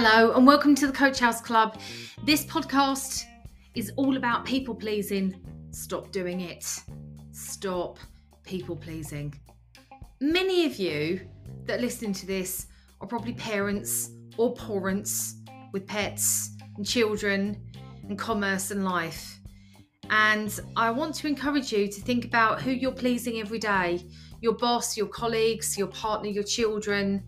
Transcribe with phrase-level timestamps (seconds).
[0.00, 1.76] Hello, and welcome to the Coach House Club.
[2.22, 3.24] This podcast
[3.74, 5.34] is all about people pleasing.
[5.72, 6.64] Stop doing it.
[7.32, 7.98] Stop
[8.44, 9.34] people pleasing.
[10.20, 11.22] Many of you
[11.64, 12.68] that listen to this
[13.00, 15.38] are probably parents or parents
[15.72, 17.60] with pets and children
[18.08, 19.40] and commerce and life.
[20.10, 24.06] And I want to encourage you to think about who you're pleasing every day
[24.40, 27.24] your boss, your colleagues, your partner, your children,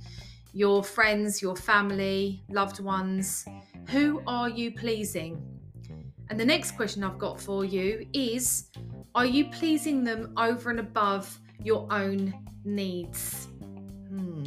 [0.53, 3.45] your friends, your family, loved ones.
[3.89, 5.43] Who are you pleasing?
[6.29, 8.71] And the next question I've got for you is
[9.15, 13.49] Are you pleasing them over and above your own needs?
[14.09, 14.45] Hmm.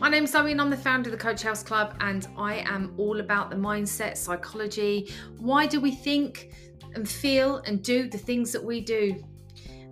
[0.00, 2.94] My name's Zoe and I'm the founder of the Coach House Club, and I am
[2.98, 5.12] all about the mindset, psychology.
[5.38, 6.52] Why do we think
[6.94, 9.24] and feel and do the things that we do?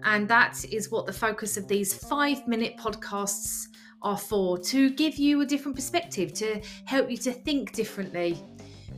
[0.05, 3.69] And that is what the focus of these five minute podcasts
[4.03, 8.39] are for to give you a different perspective, to help you to think differently.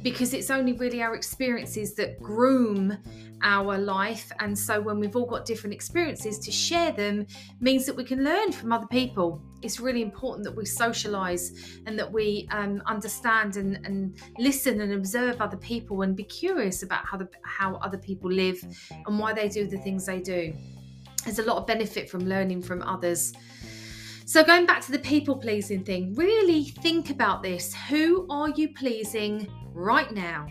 [0.02, 2.98] Because it's only really our experiences that groom
[3.42, 4.30] our life.
[4.38, 7.26] And so, when we've all got different experiences, to share them
[7.60, 9.40] means that we can learn from other people.
[9.62, 14.92] It's really important that we socialize and that we um, understand and, and listen and
[14.92, 18.62] observe other people and be curious about how, the, how other people live
[19.06, 20.52] and why they do the things they do
[21.24, 23.32] there's a lot of benefit from learning from others.
[24.26, 27.74] So, going back to the people pleasing thing, really think about this.
[27.90, 30.46] Who are you pleasing right now?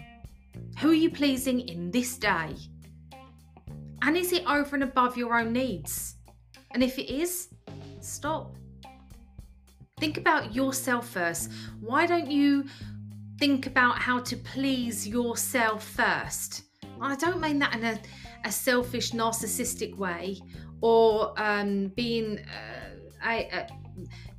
[0.80, 2.56] Who are you pleasing in this day?
[4.04, 6.18] And is it over and above your own needs?
[6.72, 7.48] And if it is,
[8.00, 8.56] stop.
[10.00, 11.52] Think about yourself first.
[11.80, 12.66] Why don't you
[13.40, 16.62] think about how to please yourself first?
[17.02, 18.00] I don't mean that in a,
[18.46, 20.38] a selfish, narcissistic way
[20.82, 22.83] or um, being uh,
[23.24, 23.74] I, uh,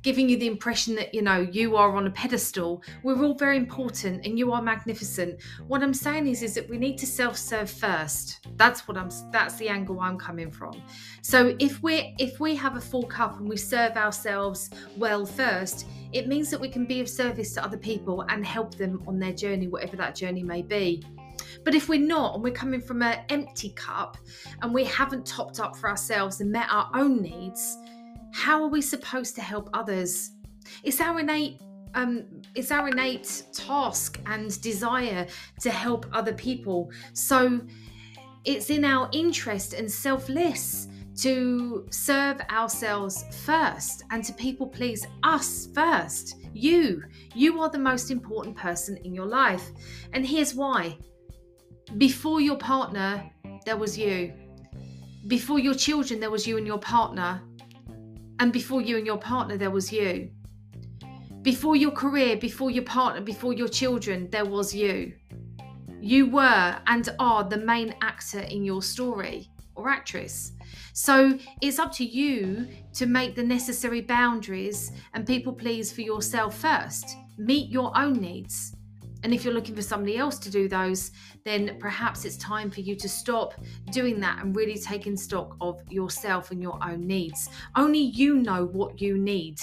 [0.01, 2.83] giving you the impression that you know you are on a pedestal.
[3.03, 5.41] We're all very important and you are magnificent.
[5.67, 8.47] What i'm saying is is that we need to self-serve first.
[8.55, 10.81] That's what i'm that's the angle i'm coming from.
[11.21, 15.87] So if we if we have a full cup and we serve ourselves well first
[16.13, 19.19] it means that we can be of service to other people and help them on
[19.19, 21.03] their journey whatever that journey may be.
[21.63, 24.17] But if we're not and we're coming from an empty cup
[24.61, 27.79] and we haven't topped up for ourselves and met our own needs,
[28.35, 30.31] how are we supposed to help others?
[30.83, 31.61] It's our innate
[31.93, 35.25] um, it's our innate task and desire
[35.61, 36.91] to help other people.
[37.13, 37.61] So
[38.43, 45.69] it's in our interest and selfless to serve ourselves first and to people please us
[45.73, 46.35] first.
[46.53, 47.03] You,
[47.33, 49.71] you are the most important person in your life.
[50.11, 50.97] And here's why
[51.97, 53.31] before your partner,
[53.65, 54.33] there was you.
[55.27, 57.41] Before your children, there was you and your partner.
[58.39, 60.29] And before you and your partner, there was you.
[61.41, 65.13] Before your career, before your partner, before your children, there was you.
[66.01, 70.53] You were and are the main actor in your story or actress.
[70.93, 76.57] So it's up to you to make the necessary boundaries and people please for yourself
[76.57, 77.17] first.
[77.37, 78.75] Meet your own needs.
[79.25, 81.09] And if you're looking for somebody else to do those,
[81.45, 83.55] then perhaps it's time for you to stop
[83.89, 87.49] doing that and really taking stock of yourself and your own needs.
[87.75, 89.59] Only you know what you need.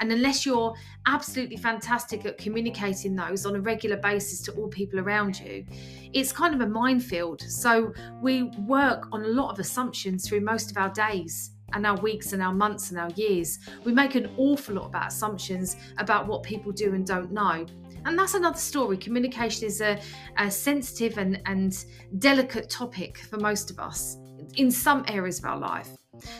[0.00, 0.74] And unless you're
[1.06, 5.64] absolutely fantastic at communicating those on a regular basis to all people around you,
[6.12, 7.42] it's kind of a minefield.
[7.42, 11.96] So we work on a lot of assumptions through most of our days and our
[11.98, 13.60] weeks and our months and our years.
[13.84, 17.66] We make an awful lot about assumptions about what people do and don't know.
[18.06, 18.96] And that's another story.
[18.96, 20.00] Communication is a,
[20.38, 21.84] a sensitive and, and
[22.18, 24.16] delicate topic for most of us
[24.54, 25.88] in some areas of our life.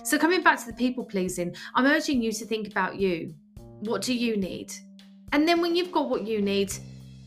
[0.05, 3.35] So, coming back to the people pleasing, I'm urging you to think about you.
[3.81, 4.73] What do you need?
[5.33, 6.73] And then, when you've got what you need,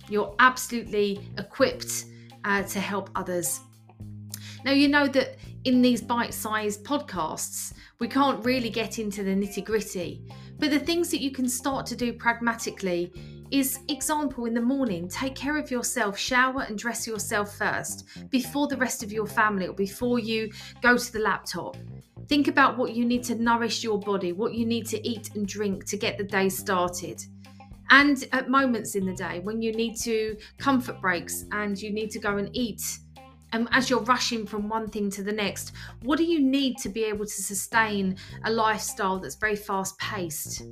[0.08, 2.06] you're absolutely equipped
[2.46, 3.60] uh, to help others.
[4.64, 5.36] Now, you know that
[5.66, 10.26] in these bite sized podcasts, we can't really get into the nitty gritty,
[10.58, 13.12] but the things that you can start to do pragmatically
[13.51, 18.67] is example in the morning take care of yourself shower and dress yourself first before
[18.67, 20.51] the rest of your family or before you
[20.81, 21.75] go to the laptop
[22.28, 25.47] think about what you need to nourish your body what you need to eat and
[25.47, 27.23] drink to get the day started
[27.91, 32.11] and at moments in the day when you need to comfort breaks and you need
[32.11, 32.99] to go and eat
[33.51, 35.72] and as you're rushing from one thing to the next,
[36.03, 38.16] what do you need to be able to sustain
[38.46, 40.63] a lifestyle that's very fast paced?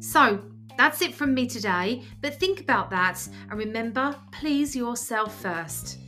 [0.00, 0.42] So,
[0.78, 5.98] that's it from me today, but think about that and remember, please yourself first.